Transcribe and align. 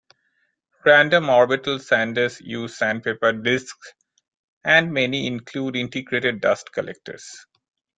Random-orbital 0.83 1.77
sanders 1.77 2.41
use 2.41 2.75
sandpaper 2.75 3.33
disks, 3.33 3.93
and 4.63 4.91
many 4.91 5.27
include 5.27 5.75
integrated 5.75 6.41
dust 6.41 6.71
collectors. 6.71 7.45